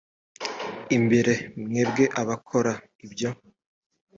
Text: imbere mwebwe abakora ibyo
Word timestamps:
imbere 0.97 1.33
mwebwe 1.63 2.03
abakora 2.21 2.73
ibyo 3.05 3.29